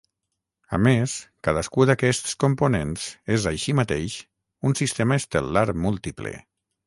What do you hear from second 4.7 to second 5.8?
un sistema estel·lar